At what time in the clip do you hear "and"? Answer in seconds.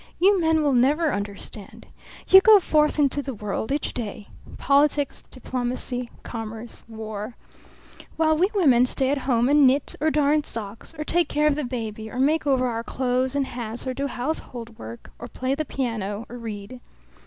9.47-9.67, 13.35-13.45